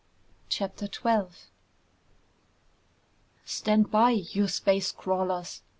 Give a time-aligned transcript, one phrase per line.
[0.49, 1.45] CHAPTER 12
[3.45, 5.61] "Stand by, you space crawlers!"